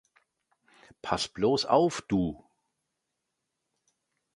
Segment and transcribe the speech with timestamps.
[1.03, 2.43] Pass bloß auf, du!